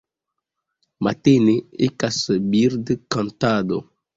[1.07, 1.55] Matene
[1.89, 2.19] ekas
[2.55, 3.83] birdkantado.